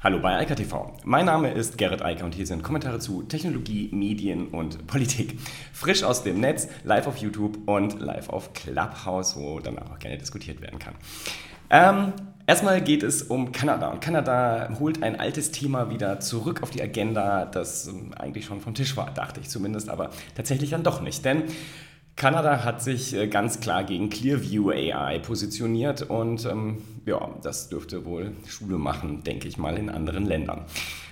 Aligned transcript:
Hallo 0.00 0.20
bei 0.20 0.36
Eika 0.36 0.54
TV. 0.54 0.96
Mein 1.02 1.26
Name 1.26 1.50
ist 1.50 1.76
Gerrit 1.76 2.02
Eiker 2.02 2.24
und 2.24 2.32
hier 2.32 2.46
sind 2.46 2.62
Kommentare 2.62 3.00
zu 3.00 3.24
Technologie, 3.24 3.88
Medien 3.90 4.46
und 4.46 4.86
Politik. 4.86 5.36
Frisch 5.72 6.04
aus 6.04 6.22
dem 6.22 6.38
Netz, 6.38 6.68
live 6.84 7.08
auf 7.08 7.16
YouTube 7.16 7.58
und 7.66 7.98
live 7.98 8.28
auf 8.28 8.52
Clubhouse, 8.52 9.34
wo 9.36 9.58
dann 9.58 9.76
auch 9.80 9.98
gerne 9.98 10.16
diskutiert 10.16 10.60
werden 10.60 10.78
kann. 10.78 10.94
Ähm, 11.70 12.12
erstmal 12.46 12.80
geht 12.80 13.02
es 13.02 13.22
um 13.22 13.50
Kanada. 13.50 13.88
Und 13.88 14.00
Kanada 14.00 14.68
holt 14.78 15.02
ein 15.02 15.18
altes 15.18 15.50
Thema 15.50 15.90
wieder 15.90 16.20
zurück 16.20 16.62
auf 16.62 16.70
die 16.70 16.80
Agenda, 16.80 17.44
das 17.46 17.88
ähm, 17.88 18.14
eigentlich 18.16 18.44
schon 18.44 18.60
vom 18.60 18.74
Tisch 18.74 18.96
war, 18.96 19.10
dachte 19.10 19.40
ich 19.40 19.48
zumindest, 19.48 19.88
aber 19.88 20.10
tatsächlich 20.36 20.70
dann 20.70 20.84
doch 20.84 21.00
nicht. 21.00 21.24
Denn 21.24 21.42
Kanada 22.18 22.64
hat 22.64 22.82
sich 22.82 23.14
äh, 23.14 23.28
ganz 23.28 23.60
klar 23.60 23.84
gegen 23.84 24.10
Clearview 24.10 24.70
AI 24.70 25.20
positioniert 25.20 26.02
und 26.02 26.44
ähm, 26.46 26.78
ja, 27.06 27.30
das 27.44 27.68
dürfte 27.68 28.04
wohl 28.04 28.32
Schule 28.48 28.76
machen, 28.76 29.22
denke 29.22 29.46
ich 29.46 29.56
mal, 29.56 29.78
in 29.78 29.88
anderen 29.88 30.26
Ländern. 30.26 30.64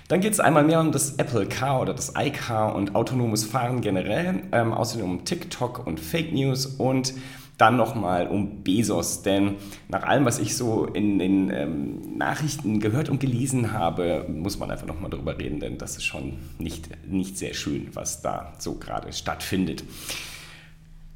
Dann 0.09 0.19
geht 0.19 0.33
es 0.33 0.41
einmal 0.41 0.65
mehr 0.65 0.81
um 0.81 0.91
das 0.91 1.15
Apple 1.15 1.45
Car 1.45 1.79
oder 1.81 1.93
das 1.93 2.11
iCar 2.17 2.75
und 2.75 2.93
autonomes 2.93 3.45
Fahren 3.45 3.79
generell, 3.79 4.43
ähm, 4.51 4.73
außerdem 4.73 5.09
um 5.09 5.23
TikTok 5.23 5.87
und 5.87 6.01
Fake 6.01 6.33
News 6.33 6.65
und 6.65 7.13
dann 7.57 7.77
nochmal 7.77 8.27
um 8.27 8.63
Bezos, 8.63 9.21
denn 9.21 9.55
nach 9.87 10.03
allem, 10.03 10.25
was 10.25 10.39
ich 10.39 10.57
so 10.57 10.87
in 10.87 11.19
den 11.19 11.49
ähm, 11.53 12.17
Nachrichten 12.17 12.81
gehört 12.81 13.07
und 13.07 13.21
gelesen 13.21 13.71
habe, 13.71 14.25
muss 14.27 14.59
man 14.59 14.69
einfach 14.71 14.87
nochmal 14.87 15.09
drüber 15.09 15.39
reden, 15.39 15.61
denn 15.61 15.77
das 15.77 15.95
ist 15.95 16.03
schon 16.03 16.33
nicht, 16.59 16.89
nicht 17.07 17.37
sehr 17.37 17.53
schön, 17.53 17.91
was 17.93 18.21
da 18.21 18.51
so 18.59 18.73
gerade 18.73 19.13
stattfindet. 19.13 19.85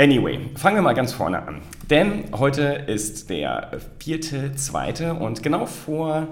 Anyway, 0.01 0.39
fangen 0.55 0.77
wir 0.77 0.81
mal 0.81 0.93
ganz 0.93 1.13
vorne 1.13 1.47
an. 1.47 1.61
Denn 1.87 2.23
heute 2.31 2.63
ist 2.63 3.29
der 3.29 3.69
vierte, 3.99 4.55
zweite 4.55 5.13
und 5.13 5.43
genau 5.43 5.67
vor 5.67 6.27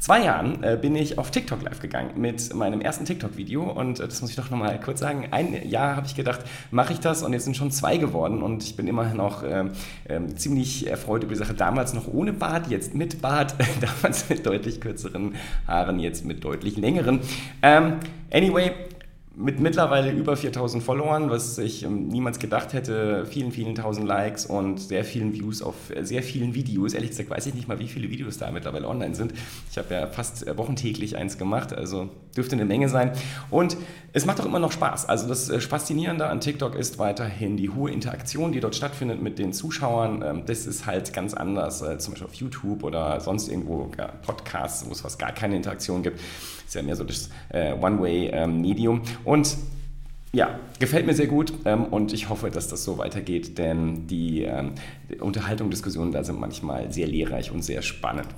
zwei 0.00 0.24
Jahren 0.24 0.64
äh, 0.64 0.76
bin 0.82 0.96
ich 0.96 1.16
auf 1.16 1.30
TikTok 1.30 1.62
live 1.62 1.78
gegangen 1.78 2.20
mit 2.20 2.52
meinem 2.56 2.80
ersten 2.80 3.04
TikTok-Video 3.04 3.62
und 3.70 4.00
äh, 4.00 4.08
das 4.08 4.20
muss 4.20 4.30
ich 4.30 4.36
doch 4.36 4.50
nochmal 4.50 4.80
kurz 4.80 4.98
sagen. 4.98 5.28
Ein 5.30 5.68
Jahr 5.68 5.94
habe 5.94 6.08
ich 6.08 6.16
gedacht, 6.16 6.40
mache 6.72 6.92
ich 6.92 6.98
das 6.98 7.22
und 7.22 7.32
jetzt 7.32 7.44
sind 7.44 7.56
schon 7.56 7.70
zwei 7.70 7.98
geworden 7.98 8.42
und 8.42 8.64
ich 8.64 8.74
bin 8.74 8.88
immerhin 8.88 9.20
auch 9.20 9.44
äh, 9.44 9.66
ziemlich 10.34 10.88
erfreut 10.88 11.22
über 11.22 11.34
die 11.34 11.38
Sache. 11.38 11.54
Damals 11.54 11.94
noch 11.94 12.08
ohne 12.08 12.32
Bart, 12.32 12.66
jetzt 12.66 12.96
mit 12.96 13.22
Bart, 13.22 13.54
damals 13.80 14.28
mit 14.28 14.44
deutlich 14.44 14.80
kürzeren 14.80 15.36
Haaren, 15.68 16.00
jetzt 16.00 16.24
mit 16.24 16.42
deutlich 16.42 16.76
längeren. 16.76 17.20
Ähm, 17.62 17.98
anyway, 18.32 18.72
mit 19.38 19.60
mittlerweile 19.60 20.10
über 20.10 20.36
4000 20.36 20.82
Followern, 20.82 21.30
was 21.30 21.58
ich 21.58 21.84
ähm, 21.84 22.08
niemals 22.08 22.40
gedacht 22.40 22.72
hätte, 22.72 23.24
vielen, 23.24 23.52
vielen 23.52 23.76
tausend 23.76 24.08
Likes 24.08 24.46
und 24.46 24.80
sehr 24.80 25.04
vielen 25.04 25.32
Views 25.32 25.62
auf 25.62 25.76
sehr 26.00 26.24
vielen 26.24 26.54
Videos. 26.54 26.92
Ehrlich 26.92 27.10
gesagt 27.10 27.30
weiß 27.30 27.46
ich 27.46 27.54
nicht 27.54 27.68
mal, 27.68 27.78
wie 27.78 27.86
viele 27.86 28.10
Videos 28.10 28.38
da 28.38 28.50
mittlerweile 28.50 28.88
online 28.88 29.14
sind. 29.14 29.32
Ich 29.70 29.78
habe 29.78 29.94
ja 29.94 30.06
fast 30.08 30.44
äh, 30.46 30.58
wochentäglich 30.58 31.16
eins 31.16 31.38
gemacht, 31.38 31.72
also 31.72 32.08
dürfte 32.36 32.56
eine 32.56 32.64
Menge 32.64 32.88
sein. 32.88 33.12
Und 33.48 33.76
es 34.12 34.26
macht 34.26 34.40
auch 34.40 34.46
immer 34.46 34.58
noch 34.58 34.72
Spaß. 34.72 35.08
Also 35.08 35.28
das 35.28 35.48
äh, 35.50 35.60
Faszinierende 35.60 36.26
an 36.26 36.40
TikTok 36.40 36.74
ist 36.74 36.98
weiterhin 36.98 37.56
die 37.56 37.70
hohe 37.70 37.92
Interaktion, 37.92 38.50
die 38.50 38.58
dort 38.58 38.74
stattfindet 38.74 39.22
mit 39.22 39.38
den 39.38 39.52
Zuschauern. 39.52 40.22
Ähm, 40.26 40.42
das 40.46 40.66
ist 40.66 40.84
halt 40.86 41.12
ganz 41.12 41.34
anders, 41.34 41.80
als 41.84 42.02
zum 42.02 42.14
Beispiel 42.14 42.26
auf 42.26 42.34
YouTube 42.34 42.82
oder 42.82 43.20
sonst 43.20 43.48
irgendwo 43.48 43.88
Podcasts, 44.22 44.84
wo 44.84 44.90
es 44.90 45.02
fast 45.02 45.20
gar 45.20 45.30
keine 45.30 45.54
Interaktion 45.54 46.02
gibt. 46.02 46.18
Ist 46.68 46.74
ja 46.74 46.82
mehr 46.82 46.96
so 46.96 47.04
das 47.04 47.30
äh, 47.48 47.72
One-Way-Medium. 47.72 48.96
Ähm, 48.98 49.02
und 49.24 49.56
ja, 50.32 50.60
gefällt 50.78 51.06
mir 51.06 51.14
sehr 51.14 51.26
gut 51.26 51.50
ähm, 51.64 51.84
und 51.84 52.12
ich 52.12 52.28
hoffe, 52.28 52.50
dass 52.50 52.68
das 52.68 52.84
so 52.84 52.98
weitergeht, 52.98 53.56
denn 53.56 54.06
die, 54.06 54.42
ähm, 54.42 54.72
die 55.08 55.16
Unterhaltung, 55.16 55.70
Diskussionen 55.70 56.12
da 56.12 56.22
sind 56.22 56.38
manchmal 56.38 56.92
sehr 56.92 57.06
lehrreich 57.06 57.50
und 57.50 57.62
sehr 57.62 57.80
spannend. 57.80 58.28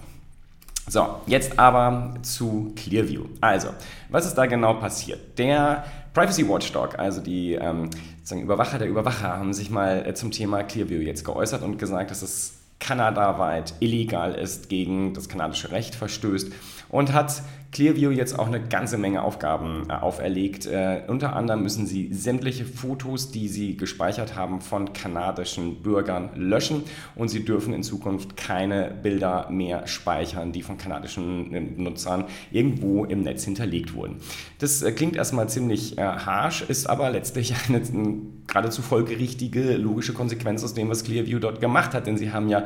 So, 0.87 1.17
jetzt 1.27 1.59
aber 1.59 2.15
zu 2.23 2.73
Clearview. 2.77 3.25
Also, 3.41 3.71
was 4.11 4.27
ist 4.27 4.35
da 4.35 4.47
genau 4.47 4.75
passiert? 4.75 5.37
Der 5.37 5.85
Privacy 6.15 6.49
Watchdog, 6.49 7.01
also 7.01 7.21
die 7.21 7.55
ähm, 7.55 7.91
Überwacher 8.31 8.79
der 8.79 8.89
Überwacher, 8.89 9.37
haben 9.37 9.53
sich 9.53 9.71
mal 9.71 10.07
äh, 10.07 10.15
zum 10.15 10.31
Thema 10.31 10.63
Clearview 10.63 11.01
jetzt 11.01 11.25
geäußert 11.25 11.65
und 11.65 11.79
gesagt, 11.79 12.13
dass 12.13 12.23
es 12.23 12.61
kanadaweit 12.79 13.75
illegal 13.81 14.35
ist, 14.37 14.69
gegen 14.69 15.15
das 15.15 15.29
kanadische 15.29 15.73
Recht 15.73 15.97
verstößt 15.97 16.53
und 16.89 17.13
hat 17.13 17.43
Clearview 17.73 18.11
jetzt 18.11 18.37
auch 18.37 18.49
eine 18.49 18.61
ganze 18.61 18.99
Menge 18.99 19.23
Aufgaben 19.23 19.85
äh, 19.89 19.93
auferlegt. 19.93 20.67
Äh, 20.67 21.03
unter 21.07 21.37
anderem 21.37 21.63
müssen 21.63 21.87
sie 21.87 22.13
sämtliche 22.13 22.65
Fotos, 22.65 23.31
die 23.31 23.49
sie 23.49 23.77
gespeichert 23.77 24.35
haben, 24.35 24.61
von 24.61 24.93
kanadischen 24.93 25.77
Bürgern 25.83 26.31
löschen 26.35 26.83
und 27.15 27.29
sie 27.29 27.45
dürfen 27.45 27.73
in 27.73 27.85
Zukunft 27.85 28.37
keine 28.37 28.91
Bilder 29.03 29.49
mehr 29.51 29.87
speichern, 29.87 30.53
die 30.53 30.63
von 30.63 30.79
kanadischen 30.79 31.55
äh, 31.55 31.61
Nutzern 31.61 32.25
irgendwo 32.51 33.05
im 33.05 33.23
Netz 33.23 33.45
hinterlegt 33.45 33.95
wurden. 33.95 34.17
Das 34.59 34.83
äh, 34.83 34.91
klingt 34.91 35.15
erstmal 35.15 35.49
ziemlich 35.49 35.97
äh, 35.97 36.03
harsh, 36.03 36.63
ist 36.63 36.89
aber 36.89 37.11
letztlich 37.11 37.55
eine, 37.69 37.79
eine 37.79 38.17
geradezu 38.49 38.83
folgerichtige, 38.83 39.77
logische 39.77 40.13
Konsequenz 40.13 40.65
aus 40.65 40.75
dem, 40.75 40.89
was 40.89 41.05
Clearview 41.05 41.39
dort 41.39 41.61
gemacht 41.61 41.95
hat, 41.95 42.09
denn 42.09 42.19
sie 42.19 42.33
haben 42.33 42.49
ja 42.49 42.65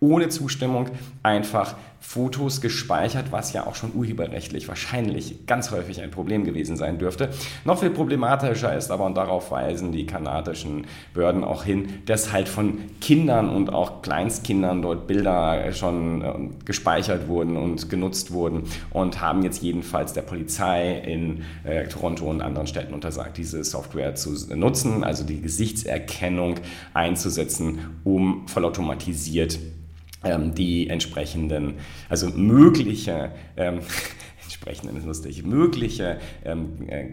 ohne 0.00 0.28
Zustimmung 0.28 0.90
einfach 1.22 1.76
Fotos 2.06 2.60
gespeichert, 2.60 3.32
was 3.32 3.52
ja 3.54 3.66
auch 3.66 3.74
schon 3.74 3.92
urheberrechtlich 3.94 4.68
wahrscheinlich 4.68 5.46
ganz 5.46 5.72
häufig 5.72 6.00
ein 6.00 6.10
Problem 6.10 6.44
gewesen 6.44 6.76
sein 6.76 6.98
dürfte. 6.98 7.30
Noch 7.64 7.80
viel 7.80 7.90
problematischer 7.90 8.76
ist 8.76 8.92
aber, 8.92 9.04
und 9.06 9.16
darauf 9.16 9.50
weisen 9.50 9.90
die 9.90 10.06
kanadischen 10.06 10.86
Behörden 11.14 11.42
auch 11.42 11.64
hin, 11.64 12.02
dass 12.06 12.30
halt 12.30 12.48
von 12.48 12.78
Kindern 13.00 13.48
und 13.48 13.72
auch 13.72 14.02
Kleinstkindern 14.02 14.82
dort 14.82 15.08
Bilder 15.08 15.72
schon 15.72 16.22
äh, 16.22 16.34
gespeichert 16.64 17.26
wurden 17.26 17.56
und 17.56 17.88
genutzt 17.88 18.30
wurden 18.30 18.64
und 18.90 19.20
haben 19.20 19.42
jetzt 19.42 19.62
jedenfalls 19.62 20.12
der 20.12 20.22
Polizei 20.22 20.98
in 20.98 21.42
äh, 21.64 21.88
Toronto 21.88 22.26
und 22.26 22.42
anderen 22.42 22.66
Städten 22.66 22.94
untersagt, 22.94 23.38
diese 23.38 23.64
Software 23.64 24.14
zu 24.14 24.34
nutzen, 24.54 25.02
also 25.02 25.24
die 25.24 25.40
Gesichtserkennung 25.40 26.56
einzusetzen, 26.92 27.98
um 28.04 28.46
vollautomatisiert 28.46 29.54
ähm, 29.54 29.72
die 30.54 30.88
entsprechenden, 30.88 31.74
also 32.08 32.28
mögliche, 32.28 33.32
ähm, 33.56 33.80
entsprechenden 34.42 34.96
ist 34.96 35.06
lustig, 35.06 35.44
mögliche 35.44 36.18
ähm, 36.44 36.88
äh, 36.88 37.10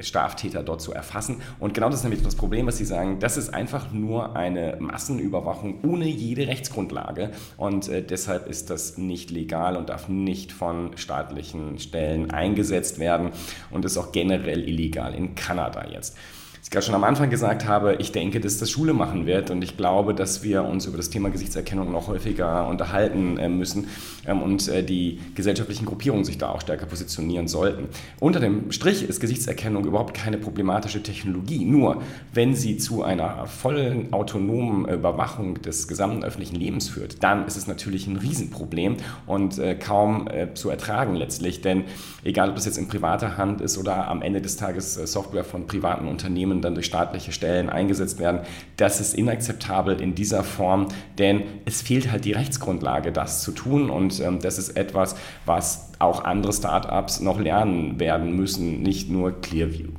Straftäter 0.00 0.62
dort 0.62 0.80
zu 0.80 0.92
erfassen. 0.92 1.42
Und 1.60 1.74
genau 1.74 1.88
das 1.90 1.98
ist 1.98 2.04
nämlich 2.04 2.22
das 2.22 2.34
Problem, 2.34 2.66
was 2.66 2.78
Sie 2.78 2.84
sagen, 2.84 3.18
das 3.20 3.36
ist 3.36 3.52
einfach 3.52 3.92
nur 3.92 4.36
eine 4.36 4.76
Massenüberwachung 4.80 5.80
ohne 5.84 6.06
jede 6.06 6.46
Rechtsgrundlage. 6.46 7.30
Und 7.58 7.88
äh, 7.88 8.02
deshalb 8.02 8.48
ist 8.48 8.70
das 8.70 8.96
nicht 8.96 9.30
legal 9.30 9.76
und 9.76 9.90
darf 9.90 10.08
nicht 10.08 10.52
von 10.52 10.96
staatlichen 10.96 11.78
Stellen 11.78 12.30
eingesetzt 12.30 12.98
werden 12.98 13.32
und 13.70 13.84
ist 13.84 13.98
auch 13.98 14.12
generell 14.12 14.66
illegal 14.66 15.14
in 15.14 15.34
Kanada 15.34 15.86
jetzt 15.90 16.16
ich 16.62 16.70
gerade 16.70 16.86
schon 16.86 16.94
am 16.94 17.02
Anfang 17.02 17.28
gesagt 17.28 17.66
habe, 17.66 17.96
ich 17.96 18.12
denke, 18.12 18.38
dass 18.38 18.58
das 18.58 18.70
Schule 18.70 18.92
machen 18.94 19.26
wird 19.26 19.50
und 19.50 19.62
ich 19.64 19.76
glaube, 19.76 20.14
dass 20.14 20.44
wir 20.44 20.62
uns 20.62 20.86
über 20.86 20.96
das 20.96 21.10
Thema 21.10 21.28
Gesichtserkennung 21.28 21.90
noch 21.90 22.06
häufiger 22.06 22.68
unterhalten 22.68 23.36
äh, 23.36 23.48
müssen 23.48 23.88
ähm, 24.26 24.42
und 24.42 24.68
äh, 24.68 24.84
die 24.84 25.18
gesellschaftlichen 25.34 25.86
Gruppierungen 25.86 26.24
sich 26.24 26.38
da 26.38 26.50
auch 26.50 26.60
stärker 26.60 26.86
positionieren 26.86 27.48
sollten. 27.48 27.88
Unter 28.20 28.38
dem 28.38 28.70
Strich 28.70 29.02
ist 29.02 29.18
Gesichtserkennung 29.18 29.84
überhaupt 29.84 30.14
keine 30.14 30.38
problematische 30.38 31.02
Technologie. 31.02 31.64
Nur 31.64 32.00
wenn 32.32 32.54
sie 32.54 32.76
zu 32.76 33.02
einer 33.02 33.48
vollen 33.48 34.12
autonomen 34.12 34.88
Überwachung 34.88 35.60
des 35.62 35.88
gesamten 35.88 36.22
öffentlichen 36.22 36.54
Lebens 36.54 36.88
führt, 36.88 37.24
dann 37.24 37.44
ist 37.44 37.56
es 37.56 37.66
natürlich 37.66 38.06
ein 38.06 38.16
Riesenproblem 38.16 38.98
und 39.26 39.58
äh, 39.58 39.74
kaum 39.74 40.28
zu 40.54 40.70
ertragen 40.70 41.16
letztlich. 41.16 41.60
Denn 41.60 41.84
egal, 42.22 42.50
ob 42.50 42.54
das 42.54 42.66
jetzt 42.66 42.78
in 42.78 42.86
privater 42.86 43.36
Hand 43.36 43.60
ist 43.60 43.78
oder 43.78 44.06
am 44.08 44.22
Ende 44.22 44.40
des 44.40 44.56
Tages 44.56 44.94
Software 44.94 45.44
von 45.44 45.66
privaten 45.66 46.06
Unternehmen, 46.06 46.51
Unternehmen 46.52 46.62
dann 46.62 46.74
durch 46.74 46.86
staatliche 46.86 47.32
Stellen 47.32 47.68
eingesetzt 47.70 48.18
werden. 48.18 48.40
Das 48.76 49.00
ist 49.00 49.14
inakzeptabel 49.14 50.00
in 50.00 50.14
dieser 50.14 50.44
Form, 50.44 50.88
denn 51.18 51.42
es 51.64 51.82
fehlt 51.82 52.10
halt 52.10 52.24
die 52.24 52.32
Rechtsgrundlage, 52.32 53.12
das 53.12 53.42
zu 53.42 53.52
tun. 53.52 53.90
Und 53.90 54.20
ähm, 54.20 54.38
das 54.40 54.58
ist 54.58 54.76
etwas, 54.76 55.16
was 55.46 55.92
auch 55.98 56.24
andere 56.24 56.52
Startups 56.52 57.20
noch 57.20 57.40
lernen 57.40 57.98
werden 57.98 58.36
müssen, 58.36 58.82
nicht 58.82 59.10
nur 59.10 59.40
Clearview. 59.40 59.90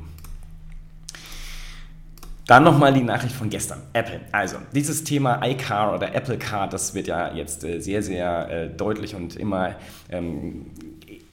Dann 2.46 2.66
nochmal 2.66 2.94
die 2.94 3.04
Nachricht 3.04 3.34
von 3.34 3.50
gestern. 3.50 3.80
Apple. 3.94 4.20
Also, 4.34 4.58
dieses 4.76 5.06
Thema 5.06 5.40
iCar 5.46 5.96
oder 5.96 6.14
Apple 6.14 6.38
Car, 6.38 6.68
das 6.68 6.94
wird 6.94 7.08
ja 7.08 7.34
jetzt 7.34 7.64
äh, 7.64 7.80
sehr, 7.80 8.04
sehr 8.04 8.50
äh, 8.50 8.70
deutlich 8.70 9.16
und 9.16 9.38
immer 9.38 9.76
ähm, 10.10 10.66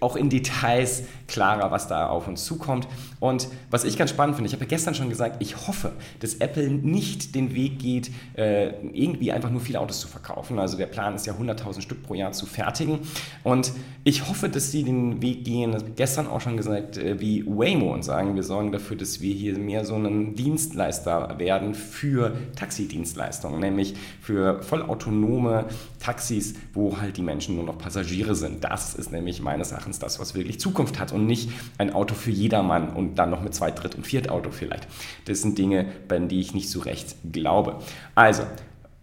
auch 0.01 0.17
in 0.17 0.31
Details 0.31 1.05
klarer, 1.29 1.71
was 1.71 1.89
da 1.89 2.09
auf 2.09 2.27
uns 2.27 2.45
zukommt. 2.45 2.89
Und 3.21 3.49
was 3.71 3.85
ich 3.85 3.97
ganz 3.97 4.11
spannend 4.11 4.37
finde, 4.37 4.49
ich 4.49 4.55
habe 4.55 4.65
ja 4.65 4.69
gestern 4.69 4.95
schon 4.95 5.09
gesagt, 5.09 5.37
ich 5.41 5.67
hoffe, 5.67 5.93
dass 6.21 6.35
Apple 6.35 6.69
nicht 6.69 7.35
den 7.35 7.55
Weg 7.55 7.79
geht, 7.79 8.11
äh, 8.35 8.71
irgendwie 8.93 9.31
einfach 9.31 9.51
nur 9.51 9.61
viele 9.61 9.81
Autos 9.81 10.01
zu 10.01 10.09
verkaufen. 10.09 10.59
Also 10.59 10.77
der 10.77 10.87
Plan 10.87 11.15
ist 11.15 11.27
ja 11.27 11.35
100.000 11.35 11.83
Stück 11.83 12.03
pro 12.03 12.15
Jahr 12.15 12.33
zu 12.33 12.47
fertigen. 12.47 13.01
Und 13.45 13.73
ich 14.05 14.29
hoffe, 14.29 14.49
dass 14.49 14.73
sie 14.73 14.85
den 14.85 15.21
Weg 15.23 15.45
gehen, 15.45 15.73
das 15.73 15.85
gestern 15.97 16.27
auch 16.27 16.41
schon 16.41 16.57
gesagt, 16.57 16.97
äh, 16.97 17.21
wie 17.21 17.45
Waymo 17.47 17.93
und 17.93 18.03
sagen, 18.03 18.35
wir 18.35 18.43
sorgen 18.43 18.73
dafür, 18.73 18.97
dass 18.97 19.21
wir 19.21 19.35
hier 19.35 19.59
mehr 19.59 19.85
so 19.85 19.97
ein 19.97 20.35
Dienstleister 20.35 21.39
werden 21.39 21.75
für 21.75 22.37
Taxidienstleistungen, 22.57 23.61
nämlich 23.61 23.95
für 24.21 24.63
vollautonome 24.63 25.67
Taxis, 25.99 26.55
wo 26.73 26.99
halt 26.99 27.17
die 27.17 27.23
Menschen 27.23 27.57
nur 27.57 27.65
noch 27.65 27.79
Passagiere 27.79 28.35
sind. 28.35 28.65
Das 28.65 28.95
ist 28.95 29.13
nämlich 29.13 29.43
meines 29.43 29.73
Erachtens 29.73 29.90
das, 29.99 30.21
was 30.21 30.35
wirklich 30.35 30.61
Zukunft 30.61 30.99
hat 30.99 31.13
und 31.13 31.27
nicht 31.27 31.51
ein 31.79 31.93
Auto 31.93 32.15
für 32.15 32.31
jedermann 32.31 32.91
und 32.91 33.17
dann 33.17 33.31
noch 33.31 33.43
mit 33.43 33.55
Zweit-, 33.55 33.83
Dritt- 33.83 33.95
und 33.95 34.07
Viertauto 34.07 34.51
vielleicht. 34.51 34.87
Das 35.27 35.43
sind 35.43 35.59
Dinge, 35.59 35.87
bei 36.09 36.19
denen 36.19 36.31
ich 36.41 36.55
nicht 36.55 36.71
so 36.71 36.81
recht 36.81 37.17
glaube. 37.33 37.79
Also, 38.15 38.45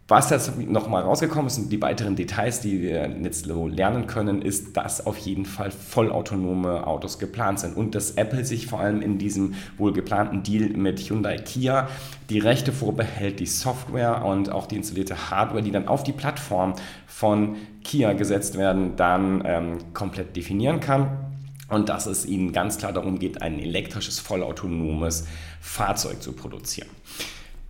was 0.10 0.30
jetzt 0.30 0.58
nochmal 0.58 1.04
rausgekommen 1.04 1.48
ist 1.48 1.56
sind 1.56 1.72
die 1.72 1.82
weiteren 1.82 2.16
Details, 2.16 2.62
die 2.62 2.82
wir 2.82 3.10
jetzt 3.24 3.46
lernen 3.46 4.08
können, 4.08 4.42
ist, 4.42 4.78
dass 4.78 5.06
auf 5.06 5.18
jeden 5.18 5.46
Fall 5.46 5.70
vollautonome 5.70 6.88
Autos 6.88 7.20
geplant 7.20 7.60
sind 7.60 7.76
und 7.76 7.94
dass 7.94 8.12
Apple 8.12 8.46
sich 8.46 8.68
vor 8.68 8.80
allem 8.80 9.02
in 9.02 9.18
diesem 9.18 9.56
wohl 9.78 9.92
geplanten 9.92 10.44
Deal 10.44 10.70
mit 10.70 11.00
Hyundai 11.00 11.38
Kia 11.38 11.90
die 12.30 12.40
Rechte 12.40 12.72
vorbehält, 12.72 13.42
die 13.42 13.46
Software 13.46 14.24
und 14.24 14.50
auch 14.50 14.68
die 14.68 14.78
installierte 14.78 15.30
Hardware, 15.30 15.62
die 15.62 15.72
dann 15.72 15.90
auf 15.90 16.04
die 16.04 16.14
Plattform 16.14 16.76
von 17.06 17.58
Kia 17.84 18.14
gesetzt 18.14 18.58
werden, 18.58 18.96
dann 18.96 19.44
ähm, 19.46 19.94
komplett 19.94 20.38
definieren 20.38 20.80
kann 20.80 21.10
und 21.68 21.90
dass 21.90 22.06
es 22.06 22.26
ihnen 22.26 22.54
ganz 22.54 22.78
klar 22.78 22.94
darum 22.94 23.20
geht, 23.20 23.42
ein 23.42 23.60
elektrisches, 23.60 24.20
vollautonomes 24.20 25.28
Fahrzeug 25.60 26.22
zu 26.22 26.32
produzieren. 26.32 26.90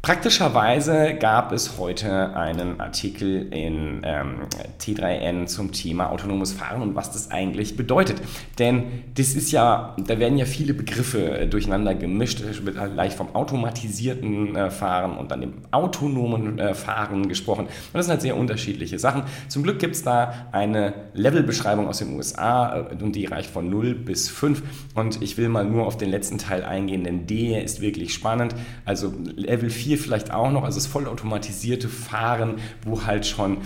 Praktischerweise 0.08 1.16
gab 1.16 1.52
es 1.52 1.78
heute 1.78 2.34
einen 2.34 2.80
Artikel 2.80 3.54
in 3.54 4.04
ähm, 4.06 4.36
T3N 4.80 5.48
zum 5.48 5.74
Thema 5.74 6.12
autonomes 6.12 6.54
Fahren 6.54 6.82
und 6.82 6.96
was 6.96 7.12
das 7.12 7.30
eigentlich 7.30 7.76
bedeutet. 7.76 8.22
Denn 8.58 8.84
das 9.16 9.36
ist 9.36 9.52
ja, 9.52 9.98
da 9.98 10.18
werden 10.18 10.38
ja 10.38 10.46
viele 10.46 10.74
Begriffe 10.74 11.40
äh, 11.40 11.46
durcheinander 11.46 11.94
gemischt. 11.94 12.42
Wird 12.64 12.78
halt 12.78 12.96
leicht 12.96 13.18
vom 13.18 13.36
automatisierten 13.36 14.56
äh, 14.56 14.72
Fahren 14.72 15.18
und 15.18 15.30
dann 15.30 15.42
dem 15.42 15.56
autonomen 15.72 16.58
äh, 16.58 16.74
Fahren 16.74 17.28
gesprochen. 17.28 17.66
Und 17.66 17.94
das 17.94 18.06
sind 18.06 18.14
halt 18.14 18.22
sehr 18.22 18.38
unterschiedliche 18.38 19.00
Sachen. 19.00 19.24
Zum 19.50 19.64
Glück 19.64 19.78
gibt 19.78 19.96
es 19.98 20.04
da 20.04 20.48
eine 20.54 20.94
Levelbeschreibung 21.16 21.86
aus 21.86 21.98
den 21.98 22.16
USA 22.16 22.78
äh, 22.78 23.04
und 23.04 23.14
die 23.14 23.26
reicht 23.26 23.50
von 23.50 23.70
0 23.70 23.94
bis 23.94 24.30
5. 24.30 24.64
Und 24.96 25.22
ich 25.22 25.38
will 25.38 25.50
mal 25.50 25.66
nur 25.66 25.86
auf 25.86 25.98
den 25.98 26.10
letzten 26.10 26.38
Teil 26.38 26.64
eingehen, 26.64 27.04
denn 27.04 27.28
der 27.28 27.66
ist 27.66 27.82
wirklich 27.82 28.14
spannend. 28.14 28.56
Also 28.86 29.14
Level 29.36 29.70
4 29.70 29.97
vielleicht 29.98 30.32
auch 30.32 30.52
noch, 30.52 30.64
also 30.64 30.78
das 30.78 30.88
vollautomatisierte 30.88 31.90
Fahren, 31.90 32.56
wo 32.86 33.06
halt 33.06 33.26
schon 33.26 33.58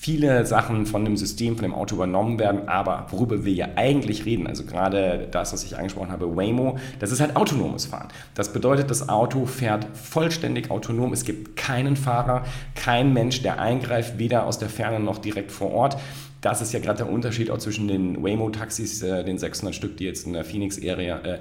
viele 0.00 0.46
Sachen 0.46 0.86
von 0.86 1.04
dem 1.04 1.16
System, 1.16 1.56
von 1.56 1.64
dem 1.64 1.74
Auto 1.74 1.96
übernommen 1.96 2.38
werden, 2.38 2.68
aber 2.68 3.06
worüber 3.10 3.44
wir 3.44 3.52
ja 3.52 3.68
eigentlich 3.74 4.24
reden, 4.24 4.46
also 4.46 4.64
gerade 4.64 5.26
das, 5.30 5.52
was 5.52 5.64
ich 5.64 5.76
angesprochen 5.76 6.12
habe, 6.12 6.36
Waymo, 6.36 6.78
das 7.00 7.10
ist 7.10 7.20
halt 7.20 7.34
autonomes 7.34 7.86
Fahren. 7.86 8.08
Das 8.34 8.52
bedeutet, 8.52 8.90
das 8.90 9.08
Auto 9.08 9.44
fährt 9.44 9.86
vollständig 9.94 10.70
autonom, 10.70 11.12
es 11.12 11.24
gibt 11.24 11.56
keinen 11.56 11.96
Fahrer, 11.96 12.44
kein 12.76 13.12
Mensch, 13.12 13.42
der 13.42 13.58
eingreift, 13.60 14.18
weder 14.18 14.46
aus 14.46 14.58
der 14.58 14.68
Ferne 14.68 15.00
noch 15.00 15.18
direkt 15.18 15.50
vor 15.50 15.72
Ort. 15.72 15.98
Das 16.40 16.62
ist 16.62 16.72
ja 16.72 16.78
gerade 16.78 16.98
der 16.98 17.10
Unterschied 17.10 17.50
auch 17.50 17.58
zwischen 17.58 17.88
den 17.88 18.22
Waymo-Taxis, 18.22 19.02
äh, 19.02 19.24
den 19.24 19.38
600 19.38 19.74
Stück, 19.74 19.96
die 19.96 20.04
jetzt 20.04 20.24
in 20.26 20.32
der 20.32 20.44
Phoenix-Area, 20.44 21.18
äh, 21.18 21.38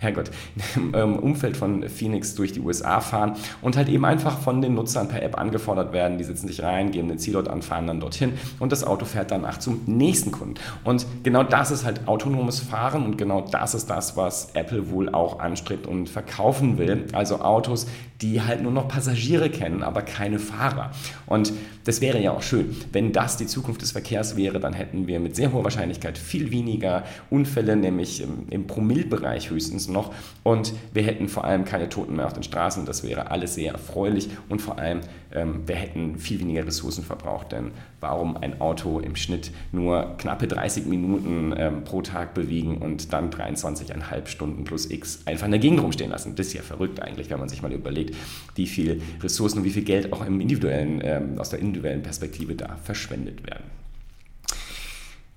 Herrgott, 0.00 0.30
im 0.76 0.94
ähm, 0.96 1.16
Umfeld 1.18 1.58
von 1.58 1.86
Phoenix 1.88 2.34
durch 2.34 2.52
die 2.52 2.60
USA 2.60 3.00
fahren 3.00 3.34
und 3.60 3.76
halt 3.76 3.90
eben 3.90 4.04
einfach 4.06 4.38
von 4.38 4.62
den 4.62 4.74
Nutzern 4.74 5.08
per 5.08 5.22
App 5.22 5.38
angefordert 5.38 5.92
werden. 5.92 6.16
Die 6.16 6.24
setzen 6.24 6.48
sich 6.48 6.62
rein, 6.62 6.90
geben 6.90 7.08
den 7.08 7.18
Zielort 7.18 7.48
an, 7.48 7.60
fahren 7.60 7.86
dann 7.86 8.00
dorthin 8.00 8.32
und 8.58 8.72
das 8.72 8.82
Auto 8.82 9.04
fährt 9.04 9.30
danach 9.30 9.58
zum 9.58 9.82
nächsten 9.86 10.32
Kunden. 10.32 10.54
Und 10.84 11.06
genau 11.22 11.42
das 11.42 11.70
ist 11.70 11.84
halt 11.84 12.08
autonomes 12.08 12.60
Fahren 12.60 13.04
und 13.04 13.18
genau 13.18 13.42
das 13.42 13.74
ist 13.74 13.90
das, 13.90 14.16
was 14.16 14.50
Apple 14.54 14.90
wohl 14.90 15.10
auch 15.10 15.38
anstrebt 15.38 15.86
und 15.86 16.08
verkaufen 16.08 16.78
will. 16.78 17.04
Also 17.12 17.40
Autos, 17.40 17.86
die 18.22 18.40
halt 18.40 18.62
nur 18.62 18.72
noch 18.72 18.88
Passagiere 18.88 19.50
kennen, 19.50 19.82
aber 19.82 20.00
keine 20.00 20.38
Fahrer. 20.38 20.92
Und 21.26 21.52
das 21.84 22.00
wäre 22.00 22.20
ja 22.22 22.32
auch 22.32 22.42
schön. 22.42 22.76
Wenn 22.92 23.12
das 23.12 23.36
die 23.36 23.46
Zukunft 23.46 23.82
des 23.82 23.92
Verkehrs 23.92 24.36
wäre, 24.36 24.60
dann 24.60 24.72
hätten 24.72 25.06
wir 25.06 25.20
mit 25.20 25.36
sehr 25.36 25.52
hoher 25.52 25.64
Wahrscheinlichkeit 25.64 26.18
viel 26.18 26.50
weniger 26.50 27.04
Unfälle, 27.30 27.76
nämlich 27.76 28.22
im, 28.22 28.46
im 28.50 28.66
Promillbereich 28.66 29.50
höchstens 29.50 29.88
noch. 29.90 30.12
Und 30.42 30.72
wir 30.92 31.02
hätten 31.02 31.28
vor 31.28 31.44
allem 31.44 31.64
keine 31.64 31.88
Toten 31.88 32.16
mehr 32.16 32.26
auf 32.26 32.32
den 32.32 32.42
Straßen. 32.42 32.86
Das 32.86 33.02
wäre 33.02 33.30
alles 33.30 33.54
sehr 33.54 33.72
erfreulich. 33.72 34.28
Und 34.48 34.62
vor 34.62 34.78
allem, 34.78 35.00
ähm, 35.32 35.62
wir 35.66 35.76
hätten 35.76 36.18
viel 36.18 36.40
weniger 36.40 36.66
Ressourcen 36.66 37.04
verbraucht. 37.04 37.52
Denn 37.52 37.72
warum 38.00 38.36
ein 38.36 38.60
Auto 38.60 39.00
im 39.00 39.16
Schnitt 39.16 39.50
nur 39.72 40.16
knappe 40.18 40.46
30 40.46 40.86
Minuten 40.86 41.54
ähm, 41.56 41.84
pro 41.84 42.02
Tag 42.02 42.34
bewegen 42.34 42.78
und 42.78 43.12
dann 43.12 43.30
23,5 43.30 44.26
Stunden 44.26 44.64
plus 44.64 44.90
X 44.90 45.20
einfach 45.26 45.46
in 45.46 45.52
der 45.52 45.60
Gegend 45.60 45.82
rumstehen 45.82 46.10
lassen? 46.10 46.34
Das 46.36 46.48
ist 46.48 46.54
ja 46.54 46.62
verrückt 46.62 47.02
eigentlich, 47.02 47.30
wenn 47.30 47.38
man 47.38 47.48
sich 47.48 47.62
mal 47.62 47.72
überlegt, 47.72 48.16
wie 48.54 48.66
viel 48.66 49.02
Ressourcen 49.22 49.58
und 49.58 49.64
wie 49.64 49.70
viel 49.70 49.84
Geld 49.84 50.12
auch 50.12 50.24
im 50.24 50.40
individuellen, 50.40 51.00
ähm, 51.04 51.38
aus 51.38 51.50
der 51.50 51.58
individuellen 51.58 52.02
Perspektive 52.02 52.54
da 52.54 52.76
verschwendet 52.82 53.46
werden. 53.46 53.64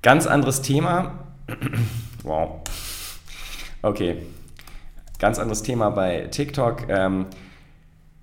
Ganz 0.03 0.27
anderes 0.27 0.61
Thema. 0.61 1.19
wow. 2.23 2.61
Okay, 3.81 4.17
Ganz 5.23 5.39
anderes 5.39 5.63
Thema 5.63 5.89
bei 5.89 6.27
TikTok. 6.31 6.89
Ähm, 6.89 7.27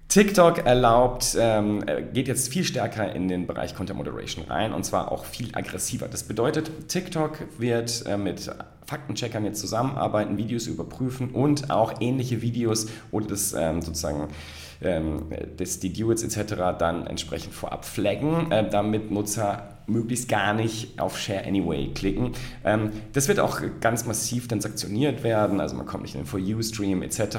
TikTok 0.08 0.66
erlaubt, 0.66 1.34
ähm, 1.40 1.82
geht 2.12 2.28
jetzt 2.28 2.52
viel 2.52 2.62
stärker 2.62 3.14
in 3.14 3.26
den 3.26 3.46
Bereich 3.46 3.74
Content 3.74 3.96
Moderation 3.96 4.44
rein 4.44 4.74
und 4.74 4.84
zwar 4.84 5.10
auch 5.10 5.24
viel 5.24 5.48
aggressiver. 5.54 6.08
Das 6.08 6.24
bedeutet, 6.24 6.88
TikTok 6.88 7.38
wird 7.56 8.04
äh, 8.06 8.18
mit 8.18 8.50
Faktencheckern 8.84 9.46
jetzt 9.46 9.60
zusammenarbeiten, 9.60 10.36
Videos 10.36 10.66
überprüfen 10.66 11.30
und 11.30 11.70
auch 11.70 12.02
ähnliche 12.02 12.42
Videos 12.42 12.88
oder 13.12 13.28
das 13.28 13.54
ähm, 13.54 13.80
sozusagen 13.80 14.28
ähm, 14.82 15.30
das, 15.56 15.80
die 15.80 15.94
Duets 15.94 16.22
etc. 16.22 16.76
dann 16.78 17.06
entsprechend 17.06 17.54
vorab 17.54 17.86
flaggen, 17.86 18.52
äh, 18.52 18.68
damit 18.68 19.10
Nutzer 19.10 19.79
möglichst 19.90 20.28
gar 20.28 20.54
nicht 20.54 20.98
auf 21.00 21.18
Share 21.18 21.44
Anyway 21.46 21.90
klicken. 21.94 22.32
Ähm, 22.64 22.90
das 23.12 23.28
wird 23.28 23.40
auch 23.40 23.60
ganz 23.80 24.06
massiv 24.06 24.48
dann 24.48 24.60
sanktioniert 24.60 25.22
werden, 25.22 25.60
also 25.60 25.76
man 25.76 25.86
kommt 25.86 26.02
nicht 26.02 26.14
in 26.14 26.22
den 26.22 26.26
For 26.26 26.38
You-Stream 26.38 27.02
etc. 27.02 27.38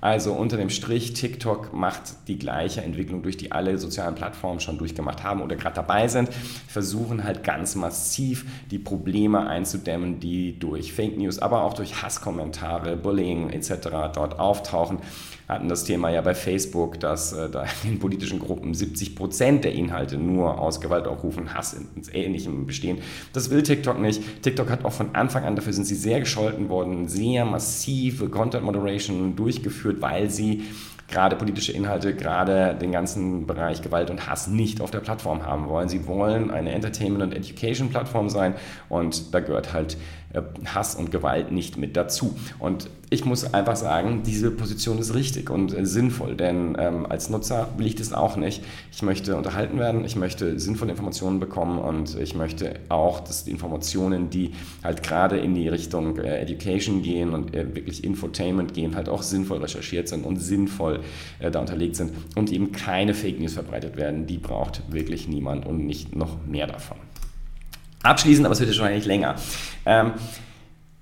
Also 0.00 0.32
unter 0.32 0.56
dem 0.56 0.70
Strich, 0.70 1.12
TikTok 1.12 1.72
macht 1.72 2.28
die 2.28 2.38
gleiche 2.38 2.82
Entwicklung 2.82 3.22
durch, 3.22 3.36
die 3.36 3.52
alle 3.52 3.78
sozialen 3.78 4.14
Plattformen 4.14 4.60
schon 4.60 4.78
durchgemacht 4.78 5.22
haben 5.22 5.42
oder 5.42 5.56
gerade 5.56 5.76
dabei 5.76 6.08
sind, 6.08 6.30
versuchen 6.68 7.24
halt 7.24 7.44
ganz 7.44 7.74
massiv 7.74 8.44
die 8.70 8.78
Probleme 8.78 9.46
einzudämmen, 9.46 10.20
die 10.20 10.58
durch 10.58 10.92
Fake 10.92 11.16
News, 11.16 11.38
aber 11.38 11.64
auch 11.64 11.74
durch 11.74 12.02
Hasskommentare, 12.02 12.96
Bullying 12.96 13.50
etc. 13.50 13.88
dort 14.14 14.38
auftauchen 14.38 14.98
hatten 15.50 15.68
das 15.68 15.84
Thema 15.84 16.10
ja 16.10 16.20
bei 16.20 16.34
Facebook, 16.34 17.00
dass 17.00 17.32
äh, 17.32 17.48
da 17.50 17.64
in 17.84 17.98
politischen 17.98 18.38
Gruppen 18.38 18.74
70 18.74 19.16
Prozent 19.16 19.64
der 19.64 19.72
Inhalte 19.72 20.16
nur 20.16 20.58
aus 20.58 20.80
Gewaltaufrufen, 20.80 21.54
Hass 21.54 21.74
und 21.74 22.14
Ähnlichem 22.14 22.66
bestehen. 22.66 22.98
Das 23.32 23.50
will 23.50 23.62
TikTok 23.62 23.98
nicht. 23.98 24.42
TikTok 24.42 24.70
hat 24.70 24.84
auch 24.84 24.92
von 24.92 25.14
Anfang 25.14 25.44
an, 25.44 25.56
dafür 25.56 25.72
sind 25.72 25.84
sie 25.84 25.94
sehr 25.94 26.20
gescholten 26.20 26.68
worden, 26.68 27.08
sehr 27.08 27.44
massive 27.44 28.28
Content 28.28 28.64
Moderation 28.64 29.36
durchgeführt, 29.36 30.00
weil 30.00 30.30
sie 30.30 30.64
gerade 31.10 31.36
politische 31.36 31.72
Inhalte, 31.72 32.14
gerade 32.14 32.74
den 32.74 32.92
ganzen 32.92 33.46
Bereich 33.46 33.82
Gewalt 33.82 34.10
und 34.10 34.28
Hass 34.28 34.46
nicht 34.46 34.80
auf 34.80 34.90
der 34.90 35.00
Plattform 35.00 35.44
haben 35.44 35.68
wollen. 35.68 35.88
Sie 35.88 36.06
wollen 36.06 36.50
eine 36.50 36.72
Entertainment- 36.72 37.22
und 37.22 37.32
Education-Plattform 37.32 38.28
sein 38.28 38.54
und 38.88 39.34
da 39.34 39.40
gehört 39.40 39.72
halt 39.72 39.96
Hass 40.64 40.94
und 40.94 41.10
Gewalt 41.10 41.50
nicht 41.50 41.76
mit 41.76 41.96
dazu. 41.96 42.36
Und 42.58 42.88
ich 43.12 43.24
muss 43.24 43.52
einfach 43.52 43.74
sagen, 43.74 44.22
diese 44.24 44.52
Position 44.52 44.98
ist 44.98 45.14
richtig 45.14 45.50
und 45.50 45.76
äh, 45.76 45.84
sinnvoll, 45.84 46.36
denn 46.36 46.76
ähm, 46.78 47.06
als 47.06 47.28
Nutzer 47.28 47.68
will 47.76 47.86
ich 47.86 47.96
das 47.96 48.12
auch 48.12 48.36
nicht. 48.36 48.62
Ich 48.92 49.02
möchte 49.02 49.36
unterhalten 49.36 49.78
werden, 49.80 50.04
ich 50.04 50.14
möchte 50.14 50.60
sinnvolle 50.60 50.92
Informationen 50.92 51.40
bekommen 51.40 51.80
und 51.80 52.16
ich 52.16 52.36
möchte 52.36 52.74
auch, 52.88 53.18
dass 53.18 53.44
die 53.44 53.50
Informationen, 53.50 54.30
die 54.30 54.52
halt 54.84 55.02
gerade 55.02 55.38
in 55.38 55.56
die 55.56 55.66
Richtung 55.66 56.18
äh, 56.18 56.38
Education 56.38 57.02
gehen 57.02 57.34
und 57.34 57.52
äh, 57.52 57.74
wirklich 57.74 58.04
Infotainment 58.04 58.74
gehen, 58.74 58.94
halt 58.94 59.08
auch 59.08 59.22
sinnvoll 59.22 59.58
recherchiert 59.58 60.08
sind 60.08 60.24
und 60.24 60.36
sinnvoll 60.36 61.00
äh, 61.40 61.50
da 61.50 61.58
unterlegt 61.58 61.96
sind 61.96 62.12
und 62.36 62.52
eben 62.52 62.70
keine 62.70 63.14
Fake 63.14 63.40
News 63.40 63.54
verbreitet 63.54 63.96
werden. 63.96 64.28
Die 64.28 64.38
braucht 64.38 64.82
wirklich 64.92 65.26
niemand 65.26 65.66
und 65.66 65.84
nicht 65.84 66.14
noch 66.14 66.46
mehr 66.46 66.68
davon 66.68 67.09
abschließend, 68.02 68.46
aber 68.46 68.52
es 68.52 68.60
wird 68.60 68.70
ja 68.70 68.76
schon 68.76 68.86
eigentlich 68.86 69.06
länger. 69.06 69.36
Ähm, 69.86 70.12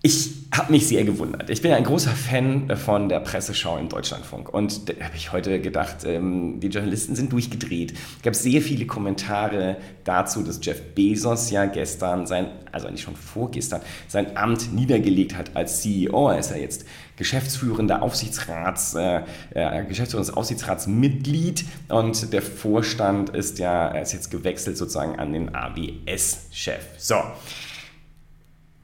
Ich 0.01 0.31
habe 0.53 0.71
mich 0.71 0.87
sehr 0.87 1.03
gewundert. 1.05 1.51
Ich 1.51 1.61
bin 1.61 1.73
ein 1.73 1.83
großer 1.83 2.13
Fan 2.13 2.77
von 2.77 3.09
der 3.09 3.19
Presseschau 3.19 3.79
im 3.79 3.89
Deutschlandfunk. 3.89 4.49
Und 4.49 4.89
da 4.89 4.93
habe 5.05 5.17
ich 5.17 5.33
heute 5.33 5.61
gedacht, 5.61 6.05
ähm, 6.05 6.61
die 6.61 6.69
Journalisten 6.69 7.17
sind 7.17 7.33
durchgedreht. 7.33 7.95
Es 8.17 8.23
gab 8.23 8.37
sehr 8.37 8.63
viele 8.63 8.87
Kommentare 8.87 9.77
dazu, 10.05 10.43
dass 10.43 10.61
Jeff 10.63 10.81
Bezos 10.95 11.51
ja 11.51 11.67
gestern 11.67 12.27
sein, 12.29 12.47
also 12.71 12.87
eigentlich 12.87 13.03
schon 13.03 13.17
vorgestern, 13.17 13.81
sein 14.07 14.37
Amt 14.37 14.73
niedergelegt 14.73 15.37
hat 15.37 15.57
als 15.57 15.83
CEO. 15.83 16.31
Er 16.31 16.39
ist 16.39 16.53
ja 16.53 16.59
jetzt 16.59 16.85
geschäftsführender 17.17 18.01
Aufsichtsrats, 18.01 18.95
äh, 18.95 19.23
äh, 19.55 19.85
geschäftsführendes 19.85 20.33
Aufsichtsratsmitglied 20.33 21.65
und 21.89 22.33
der 22.33 22.43
Vorstand 22.43 23.31
ist 23.31 23.59
ja, 23.59 23.89
er 23.89 24.03
ist 24.03 24.13
jetzt 24.13 24.31
gewechselt 24.31 24.77
sozusagen 24.77 25.19
an 25.19 25.33
den 25.33 25.53
AWS-Chef. 25.53 26.85
So. 26.99 27.17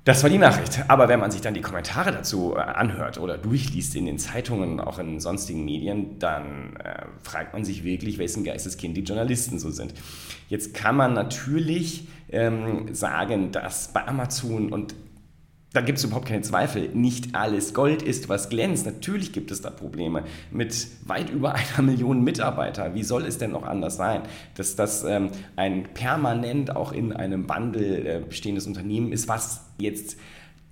Das 0.05 0.23
war 0.23 0.29
die 0.29 0.37
Nachricht. 0.37 0.85
Aber 0.89 1.09
wenn 1.09 1.19
man 1.19 1.31
sich 1.31 1.41
dann 1.41 1.55
die 1.55 1.63
Kommentare 1.63 2.13
dazu 2.13 2.55
äh, 2.55 2.61
anhört 2.61 3.19
oder 3.19 3.39
durchliest 3.39 3.97
in 3.97 4.05
den 4.05 4.19
Zeitungen, 4.19 4.79
auch 4.79 4.99
in 4.99 5.19
sonstigen 5.19 5.65
Medien, 5.65 6.19
dann 6.19 6.77
äh, 6.77 7.07
fragt 7.23 7.55
man 7.55 7.65
sich 7.65 7.85
wirklich, 7.85 8.19
wessen 8.19 8.45
Geisteskind 8.45 8.97
die 8.97 9.03
Journalisten 9.03 9.59
so 9.59 9.71
sind. 9.71 9.95
Jetzt 10.51 10.75
kann 10.75 10.97
man 10.97 11.15
natürlich 11.15 12.07
ähm, 12.31 12.95
sagen, 12.95 13.51
dass 13.51 13.95
bei 13.95 14.07
Amazon 14.07 14.71
und 14.73 14.95
da 15.75 15.81
gibt 15.81 15.99
es 15.99 16.05
überhaupt 16.05 16.29
keine 16.29 16.43
Zweifel. 16.43 16.89
Nicht 16.95 17.35
alles 17.35 17.75
Gold 17.75 18.01
ist, 18.01 18.29
was 18.29 18.49
glänzt. 18.49 18.87
Natürlich 18.87 19.33
gibt 19.33 19.51
es 19.51 19.61
da 19.61 19.71
Probleme 19.71 20.23
mit 20.53 20.87
weit 21.05 21.31
über 21.31 21.55
einer 21.55 21.83
Million 21.83 22.23
Mitarbeiter. 22.23 22.95
Wie 22.95 23.03
soll 23.03 23.27
es 23.27 23.39
denn 23.39 23.51
noch 23.51 23.65
anders 23.65 23.97
sein, 23.97 24.23
dass 24.55 24.77
das 24.77 25.03
ähm, 25.03 25.31
ein 25.57 25.83
permanent 25.93 26.75
auch 26.75 26.93
in 26.93 27.13
einem 27.13 27.49
Wandel 27.49 28.07
äh, 28.07 28.21
bestehendes 28.27 28.69
Unternehmen 28.69 29.11
ist, 29.11 29.27
was 29.27 29.65
jetzt 29.79 30.17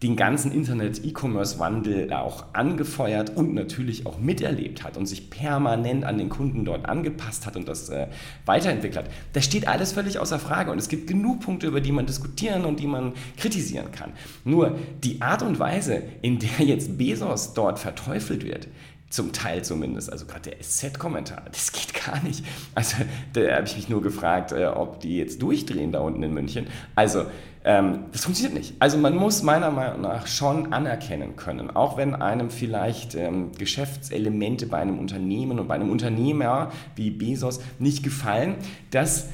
den 0.03 0.17
ganzen 0.17 0.51
Internet-E-Commerce-Wandel 0.51 2.13
auch 2.13 2.45
angefeuert 2.53 3.37
und 3.37 3.55
natürlich 3.55 4.05
auch 4.05 4.19
miterlebt 4.19 4.83
hat 4.83 4.97
und 4.97 5.07
sich 5.07 5.31
permanent 5.31 6.05
an 6.05 6.19
den 6.19 6.29
Kunden 6.29 6.65
dort 6.65 6.87
angepasst 6.87 7.47
hat 7.47 7.57
und 7.57 7.69
das 7.69 7.89
äh, 7.89 8.09
weiterentwickelt 8.45 9.07
hat. 9.07 9.13
Das 9.33 9.45
steht 9.45 9.69
alles 9.69 9.93
völlig 9.93 10.19
außer 10.19 10.41
Frage 10.41 10.73
und 10.73 10.79
es 10.79 10.89
gibt 10.89 11.07
genug 11.07 11.41
Punkte, 11.41 11.69
über 11.69 11.81
die 11.81 11.93
man 11.93 12.07
diskutieren 12.07 12.65
und 12.65 12.81
die 12.81 12.89
man 12.89 13.13
kritisieren 13.37 13.93
kann. 13.93 14.13
Nur 14.45 14.77
die 15.05 15.23
Art 15.23 15.43
und 15.43 15.61
Weise, 15.61 16.03
in 16.21 16.41
der 16.41 16.67
jetzt 16.67 16.99
Bezos 16.99 17.55
dort 17.55 17.79
verteufelt 17.79 18.45
wird, 18.45 18.67
zum 19.13 19.33
Teil 19.33 19.63
zumindest. 19.63 20.11
Also 20.11 20.27
gerade 20.27 20.51
der 20.51 20.61
SZ-Kommentar, 20.61 21.43
das 21.53 21.71
geht 21.71 21.95
gar 21.95 22.23
nicht. 22.23 22.45
Also 22.75 22.97
da 23.35 23.57
habe 23.57 23.67
ich 23.67 23.77
mich 23.77 23.89
nur 23.89 24.03
gefragt, 24.03 24.53
äh, 24.53 24.67
ob 24.67 25.01
die 25.01 25.19
jetzt 25.19 25.43
durchdrehen 25.43 25.93
da 25.93 26.01
unten 26.01 26.23
in 26.23 26.33
München. 26.33 26.67
Also 26.95 27.27
ähm, 27.65 28.07
das 28.11 28.25
funktioniert 28.25 28.55
nicht. 28.55 28.75
Also 28.81 28.99
man 28.99 29.15
muss 29.15 29.43
meiner 29.43 29.71
Meinung 29.71 30.01
nach 30.01 30.27
schon 30.27 30.73
anerkennen 30.73 31.37
können, 31.37 31.71
auch 31.71 31.97
wenn 31.97 32.15
einem 32.15 32.51
vielleicht 32.51 33.15
ähm, 33.15 33.53
Geschäftselemente 33.57 34.67
bei 34.67 34.79
einem 34.79 34.99
Unternehmen 34.99 35.61
und 35.61 35.69
bei 35.69 35.75
einem 35.75 35.91
Unternehmer 35.91 36.73
wie 36.97 37.11
Bezos 37.11 37.61
nicht 37.79 38.03
gefallen, 38.03 38.57
dass 38.91 39.29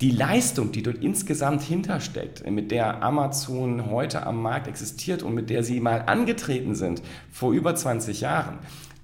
die 0.00 0.10
Leistung, 0.10 0.70
die 0.70 0.82
dort 0.82 0.98
insgesamt 0.98 1.62
hintersteckt, 1.62 2.48
mit 2.48 2.70
der 2.70 3.02
Amazon 3.02 3.90
heute 3.90 4.26
am 4.26 4.40
Markt 4.42 4.68
existiert 4.68 5.22
und 5.22 5.34
mit 5.34 5.50
der 5.50 5.64
sie 5.64 5.80
mal 5.80 6.02
angetreten 6.06 6.76
sind 6.76 7.02
vor 7.32 7.52
über 7.52 7.74
20 7.74 8.20
Jahren, 8.20 8.58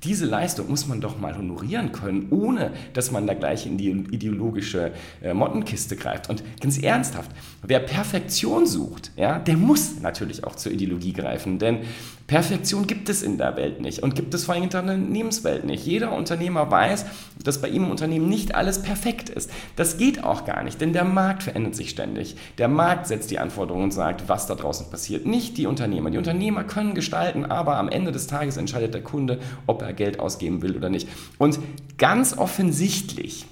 diese 0.04 0.26
Leistung 0.26 0.68
muss 0.68 0.86
man 0.86 1.00
doch 1.00 1.18
mal 1.18 1.36
honorieren 1.36 1.92
können, 1.92 2.28
ohne 2.30 2.72
dass 2.92 3.10
man 3.10 3.26
da 3.26 3.34
gleich 3.34 3.66
in 3.66 3.78
die 3.78 3.90
ideologische 4.10 4.92
äh, 5.22 5.34
Mottenkiste 5.34 5.96
greift. 5.96 6.28
Und 6.30 6.42
ganz 6.60 6.78
ernsthaft, 6.78 7.30
wer 7.62 7.80
Perfektion 7.80 8.66
sucht, 8.66 9.12
ja, 9.16 9.38
der 9.38 9.56
muss 9.56 10.00
natürlich 10.00 10.44
auch 10.44 10.54
zur 10.54 10.72
Ideologie 10.72 11.12
greifen, 11.12 11.58
denn 11.58 11.80
Perfektion 12.26 12.86
gibt 12.86 13.10
es 13.10 13.22
in 13.22 13.36
der 13.36 13.54
Welt 13.56 13.82
nicht 13.82 14.02
und 14.02 14.14
gibt 14.14 14.32
es 14.32 14.46
vor 14.46 14.54
allem 14.54 14.64
in 14.64 14.70
der 14.70 14.80
Unternehmenswelt 14.80 15.64
nicht. 15.64 15.84
Jeder 15.84 16.12
Unternehmer 16.12 16.70
weiß, 16.70 17.04
dass 17.42 17.60
bei 17.60 17.68
ihm 17.68 17.84
im 17.84 17.90
Unternehmen 17.90 18.30
nicht 18.30 18.54
alles 18.54 18.80
perfekt 18.80 19.28
ist. 19.28 19.50
Das 19.76 19.98
geht 19.98 20.24
auch 20.24 20.46
gar 20.46 20.62
nicht, 20.62 20.80
denn 20.80 20.94
der 20.94 21.04
Markt 21.04 21.42
verändert 21.42 21.74
sich 21.74 21.90
ständig. 21.90 22.36
Der 22.56 22.68
Markt 22.68 23.08
setzt 23.08 23.30
die 23.30 23.38
Anforderungen 23.38 23.84
und 23.84 23.90
sagt, 23.90 24.26
was 24.26 24.46
da 24.46 24.54
draußen 24.54 24.88
passiert. 24.88 25.26
Nicht 25.26 25.58
die 25.58 25.66
Unternehmer. 25.66 26.10
Die 26.10 26.16
Unternehmer 26.16 26.64
können 26.64 26.94
gestalten, 26.94 27.44
aber 27.44 27.76
am 27.76 27.90
Ende 27.90 28.10
des 28.10 28.26
Tages 28.26 28.56
entscheidet 28.56 28.94
der 28.94 29.02
Kunde, 29.02 29.38
ob 29.66 29.82
er 29.82 29.92
Geld 29.94 30.20
ausgeben 30.20 30.62
will 30.62 30.76
oder 30.76 30.90
nicht. 30.90 31.08
Und 31.38 31.58
ganz 31.98 32.36
offensichtlich, 32.36 33.46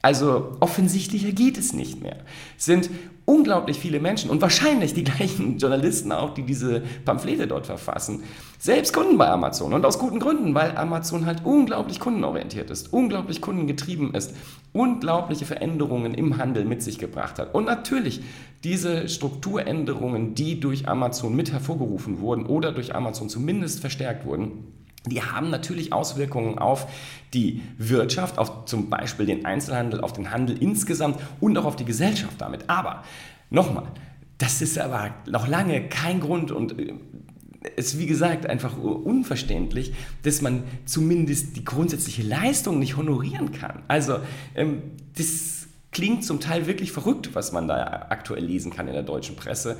also 0.00 0.56
offensichtlicher 0.60 1.32
geht 1.32 1.58
es 1.58 1.72
nicht 1.72 2.02
mehr, 2.02 2.16
sind 2.56 2.90
unglaublich 3.24 3.78
viele 3.78 4.00
Menschen 4.00 4.30
und 4.30 4.42
wahrscheinlich 4.42 4.94
die 4.94 5.04
gleichen 5.12 5.58
Journalisten 5.58 6.12
auch, 6.12 6.34
die 6.34 6.42
diese 6.42 6.82
Pamphlete 7.04 7.46
dort 7.46 7.66
verfassen, 7.66 8.24
selbst 8.58 8.92
Kunden 8.92 9.18
bei 9.18 9.28
Amazon. 9.28 9.72
Und 9.72 9.84
aus 9.84 9.98
guten 9.98 10.18
Gründen, 10.18 10.54
weil 10.54 10.76
Amazon 10.76 11.26
halt 11.26 11.44
unglaublich 11.44 12.00
kundenorientiert 12.00 12.70
ist, 12.70 12.92
unglaublich 12.92 13.40
kundengetrieben 13.40 14.14
ist, 14.14 14.34
unglaubliche 14.72 15.44
Veränderungen 15.44 16.14
im 16.14 16.38
Handel 16.38 16.64
mit 16.64 16.82
sich 16.82 16.98
gebracht 16.98 17.38
hat. 17.38 17.54
Und 17.54 17.64
natürlich 17.64 18.22
diese 18.64 19.08
Strukturänderungen, 19.08 20.34
die 20.34 20.60
durch 20.60 20.88
Amazon 20.88 21.34
mit 21.34 21.52
hervorgerufen 21.52 22.20
wurden 22.20 22.46
oder 22.46 22.72
durch 22.72 22.94
Amazon 22.94 23.28
zumindest 23.28 23.80
verstärkt 23.80 24.24
wurden, 24.26 24.64
die 25.06 25.22
haben 25.22 25.50
natürlich 25.50 25.92
Auswirkungen 25.92 26.58
auf 26.58 26.86
die 27.34 27.62
Wirtschaft, 27.78 28.38
auf 28.38 28.66
zum 28.66 28.88
Beispiel 28.88 29.26
den 29.26 29.44
Einzelhandel, 29.44 30.00
auf 30.00 30.12
den 30.12 30.30
Handel 30.30 30.56
insgesamt 30.56 31.18
und 31.40 31.56
auch 31.58 31.64
auf 31.64 31.76
die 31.76 31.84
Gesellschaft 31.84 32.40
damit. 32.40 32.70
Aber 32.70 33.02
nochmal, 33.50 33.86
das 34.38 34.62
ist 34.62 34.78
aber 34.78 35.14
noch 35.28 35.48
lange 35.48 35.88
kein 35.88 36.20
Grund 36.20 36.52
und 36.52 36.78
äh, 36.78 36.94
ist 37.76 37.98
wie 37.98 38.06
gesagt 38.06 38.46
einfach 38.46 38.76
unverständlich, 38.76 39.92
dass 40.22 40.42
man 40.42 40.64
zumindest 40.84 41.56
die 41.56 41.64
grundsätzliche 41.64 42.22
Leistung 42.22 42.78
nicht 42.78 42.96
honorieren 42.96 43.52
kann. 43.52 43.82
Also 43.88 44.18
ähm, 44.54 44.82
das 45.16 45.68
klingt 45.92 46.24
zum 46.24 46.40
Teil 46.40 46.66
wirklich 46.66 46.90
verrückt, 46.90 47.30
was 47.34 47.52
man 47.52 47.68
da 47.68 48.06
aktuell 48.08 48.44
lesen 48.44 48.72
kann 48.72 48.88
in 48.88 48.94
der 48.94 49.02
deutschen 49.02 49.36
Presse. 49.36 49.76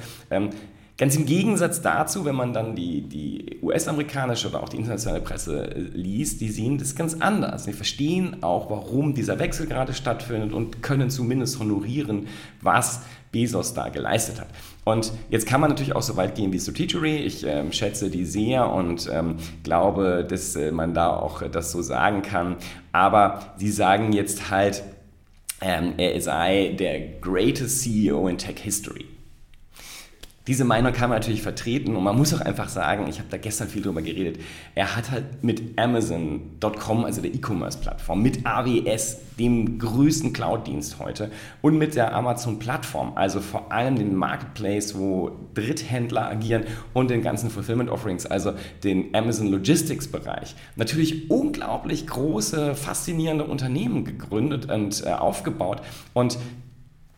Ganz 0.99 1.17
im 1.17 1.25
Gegensatz 1.25 1.81
dazu, 1.81 2.25
wenn 2.27 2.35
man 2.35 2.53
dann 2.53 2.77
die, 2.77 3.01
die 3.01 3.59
US-amerikanische 3.63 4.49
oder 4.49 4.63
auch 4.63 4.69
die 4.69 4.77
internationale 4.77 5.23
Presse 5.23 5.75
äh, 5.75 5.79
liest, 5.79 6.41
die 6.41 6.51
sehen 6.51 6.77
das 6.77 6.95
ganz 6.95 7.15
anders. 7.15 7.65
Die 7.65 7.73
verstehen 7.73 8.43
auch, 8.43 8.71
warum 8.71 9.15
dieser 9.15 9.39
Wechsel 9.39 9.67
gerade 9.67 9.95
stattfindet 9.95 10.53
und 10.53 10.83
können 10.83 11.09
zumindest 11.09 11.59
honorieren, 11.59 12.29
was 12.61 13.01
Bezos 13.33 13.73
da 13.73 13.89
geleistet 13.89 14.39
hat. 14.41 14.49
Und 14.85 15.13
jetzt 15.31 15.47
kann 15.47 15.63
man 15.63 15.71
natürlich 15.71 15.97
auch 15.97 16.03
so 16.03 16.17
weit 16.17 16.35
gehen 16.35 16.53
wie 16.53 16.61
Strategy. 16.61 17.17
Ich 17.17 17.45
ähm, 17.47 17.73
schätze 17.73 18.11
die 18.11 18.27
sehr 18.27 18.71
und 18.71 19.09
ähm, 19.11 19.37
glaube, 19.63 20.27
dass 20.29 20.55
äh, 20.57 20.73
man 20.73 20.93
da 20.93 21.17
auch 21.17 21.41
äh, 21.41 21.49
das 21.49 21.73
so 21.73 21.81
sagen 21.81 22.21
kann. 22.21 22.57
Aber 22.93 23.55
sie 23.57 23.71
sagen 23.71 24.13
jetzt 24.13 24.51
halt, 24.51 24.85
ähm, 25.63 25.95
er 25.97 26.21
sei 26.21 26.77
der 26.79 27.01
greatest 27.21 27.81
CEO 27.81 28.29
in 28.29 28.37
Tech 28.37 28.59
History. 28.59 29.07
Diese 30.49 30.65
Meinung 30.65 30.93
kann 30.93 31.09
man 31.09 31.21
natürlich 31.21 31.41
vertreten 31.41 31.95
und 31.95 32.03
man 32.03 32.17
muss 32.17 32.35
auch 32.35 32.41
einfach 32.41 32.69
sagen, 32.69 33.07
ich 33.09 33.21
habe 33.21 33.29
da 33.31 33.37
gestern 33.37 33.69
viel 33.69 33.81
drüber 33.81 34.03
geredet, 34.03 34.41
er 34.75 34.97
hat 34.97 35.13
halt 35.13 35.45
mit 35.45 35.79
Amazon.com, 35.79 37.05
also 37.05 37.23
der 37.23 37.33
E-Commerce-Plattform, 37.33 38.23
mit 38.23 38.45
AWS, 38.45 39.19
dem 39.39 39.79
größten 39.79 40.33
Cloud-Dienst 40.33 40.99
heute 40.99 41.31
und 41.63 41.79
mit 41.79 41.95
der 41.95 42.13
Amazon-Plattform, 42.13 43.13
also 43.15 43.41
vor 43.41 43.71
allem 43.71 43.95
den 43.95 44.17
Marketplace, 44.17 44.97
wo 44.97 45.31
Dritthändler 45.55 46.29
agieren 46.29 46.65
und 46.93 47.11
den 47.11 47.23
ganzen 47.23 47.49
Fulfillment-Offerings, 47.49 48.27
also 48.27 48.53
den 48.83 49.15
Amazon 49.15 49.47
Logistics-Bereich, 49.47 50.57
natürlich 50.75 51.31
unglaublich 51.31 52.09
große, 52.09 52.75
faszinierende 52.75 53.45
Unternehmen 53.45 54.05
gegründet 54.05 54.69
und 54.73 55.07
äh, 55.07 55.11
aufgebaut 55.11 55.83
und 56.15 56.37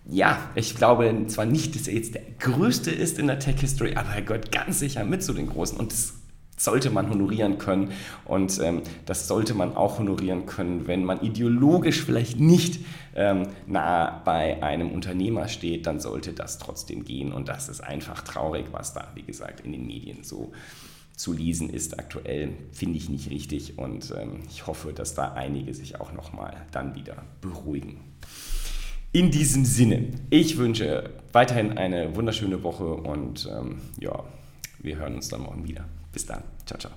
ja, 0.06 0.50
ich 0.54 0.76
glaube 0.76 1.26
zwar 1.28 1.46
nicht, 1.46 1.74
dass 1.74 1.88
er 1.88 1.94
jetzt 1.94 2.14
der 2.14 2.22
größte 2.38 2.90
ist 2.90 3.18
in 3.18 3.26
der 3.26 3.38
Tech 3.38 3.60
History, 3.60 3.94
aber 3.94 4.10
er 4.10 4.22
gehört 4.22 4.52
ganz 4.52 4.78
sicher 4.78 5.04
mit 5.04 5.22
zu 5.22 5.32
den 5.32 5.48
Großen 5.48 5.78
und 5.78 5.92
das 5.92 6.14
sollte 6.56 6.90
man 6.90 7.10
honorieren 7.10 7.58
können 7.58 7.92
und 8.24 8.60
ähm, 8.60 8.82
das 9.06 9.26
sollte 9.26 9.54
man 9.54 9.76
auch 9.76 9.98
honorieren 9.98 10.46
können, 10.46 10.86
wenn 10.86 11.04
man 11.04 11.20
ideologisch 11.20 12.02
vielleicht 12.02 12.38
nicht 12.38 12.84
ähm, 13.14 13.48
nah 13.66 14.22
bei 14.24 14.62
einem 14.62 14.92
Unternehmer 14.92 15.48
steht, 15.48 15.86
dann 15.86 16.00
sollte 16.00 16.32
das 16.32 16.58
trotzdem 16.58 17.04
gehen 17.04 17.32
und 17.32 17.48
das 17.48 17.68
ist 17.68 17.80
einfach 17.80 18.22
traurig, 18.22 18.66
was 18.70 18.94
da, 18.94 19.08
wie 19.14 19.22
gesagt, 19.22 19.60
in 19.60 19.72
den 19.72 19.86
Medien 19.86 20.22
so 20.22 20.52
zu 21.16 21.32
lesen 21.32 21.70
ist 21.70 21.98
aktuell, 21.98 22.50
finde 22.72 22.98
ich 22.98 23.08
nicht 23.08 23.30
richtig 23.30 23.78
und 23.78 24.12
ähm, 24.16 24.42
ich 24.48 24.66
hoffe, 24.66 24.92
dass 24.92 25.14
da 25.14 25.32
einige 25.32 25.72
sich 25.72 26.00
auch 26.00 26.12
nochmal 26.12 26.54
dann 26.72 26.94
wieder 26.94 27.24
beruhigen. 27.40 28.13
In 29.14 29.30
diesem 29.30 29.64
Sinne, 29.64 30.08
ich 30.28 30.58
wünsche 30.58 31.08
weiterhin 31.30 31.78
eine 31.78 32.16
wunderschöne 32.16 32.64
Woche 32.64 32.94
und 32.94 33.48
ähm, 33.48 33.80
ja, 34.00 34.24
wir 34.80 34.96
hören 34.96 35.14
uns 35.14 35.28
dann 35.28 35.42
morgen 35.42 35.64
wieder. 35.64 35.84
Bis 36.10 36.26
dann. 36.26 36.42
Ciao, 36.66 36.80
ciao. 36.80 36.92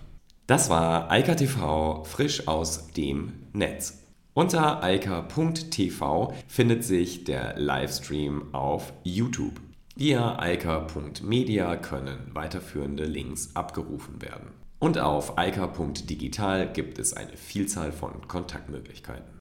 Das 0.47 0.67
war 0.71 1.11
Eika 1.11 1.35
TV 1.35 2.03
frisch 2.05 2.47
aus 2.47 2.87
dem 2.87 3.33
Netz. 3.53 4.01
Unter 4.33 4.81
eika.tv 4.81 6.33
findet 6.47 6.83
sich 6.83 7.23
der 7.23 7.55
Livestream 7.59 8.51
auf 8.51 8.93
YouTube. 9.03 9.61
Via 9.95 10.37
alka.media 10.37 11.75
können 11.75 12.31
weiterführende 12.33 13.05
Links 13.05 13.51
abgerufen 13.53 14.23
werden. 14.23 14.47
Und 14.79 14.97
auf 14.97 15.37
alka.digital 15.37 16.73
gibt 16.73 16.97
es 16.97 17.13
eine 17.13 17.37
Vielzahl 17.37 17.91
von 17.91 18.27
Kontaktmöglichkeiten. 18.27 19.36